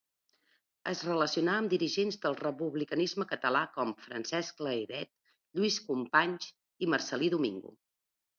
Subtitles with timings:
[0.91, 5.13] Es relacionà amb dirigents del republicanisme català com Francesc Layret,
[5.61, 6.49] Lluís Companys
[6.87, 7.77] i Marcel·lí Domingo.